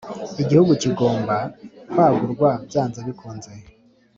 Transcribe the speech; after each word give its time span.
igihugu 0.41 0.71
kigomba 0.81 1.35
kwagurwa 1.91 2.49
byanze 2.67 2.99
bikunze. 3.07 3.51